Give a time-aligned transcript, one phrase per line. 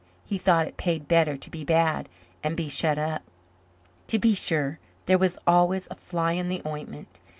[0.25, 2.09] He thought it paid better to be bad
[2.43, 3.21] and be shut up.
[4.07, 7.19] To be sure there was always a fly in the ointment.